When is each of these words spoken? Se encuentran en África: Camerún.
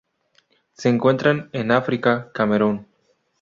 Se 0.73 0.89
encuentran 0.89 1.51
en 1.53 1.69
África: 1.69 2.31
Camerún. 2.33 2.87